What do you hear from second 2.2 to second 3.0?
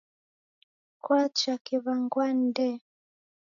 ni ndee.